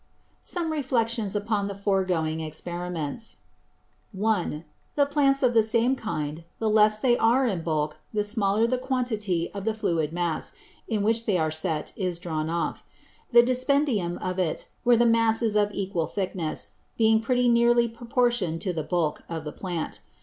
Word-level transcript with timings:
Some 0.41 0.71
Reflections 0.71 1.35
upon 1.35 1.67
the 1.67 1.75
foregoing 1.75 2.39
Experiments. 2.41 3.37
1. 4.13 4.65
_In 4.97 5.11
Plants 5.11 5.43
of 5.43 5.53
the 5.53 5.61
same 5.61 5.95
kind, 5.95 6.43
the 6.57 6.71
less 6.71 6.97
they 6.97 7.15
are 7.19 7.45
in 7.45 7.61
Bulk, 7.61 7.97
the 8.11 8.23
smaller 8.23 8.65
the 8.65 8.79
Quantity 8.79 9.51
of 9.53 9.63
the 9.63 9.75
fluid 9.75 10.11
Mass, 10.11 10.53
in 10.87 11.03
which 11.03 11.25
they 11.27 11.37
are 11.37 11.51
set, 11.51 11.91
is 11.95 12.17
drawn 12.17 12.49
off; 12.49 12.83
the 13.31 13.43
Dispendium 13.43 14.17
of 14.23 14.39
it, 14.39 14.67
where 14.83 14.97
the 14.97 15.05
Mass 15.05 15.43
is 15.43 15.55
of 15.55 15.69
equal 15.71 16.07
thickness, 16.07 16.69
being 16.97 17.21
pretty 17.21 17.47
nearly 17.47 17.87
proportion'd 17.87 18.59
to 18.61 18.73
the 18.73 18.81
Bulk, 18.81 19.21
of 19.29 19.43
the 19.43 19.51
Plant. 19.53 19.99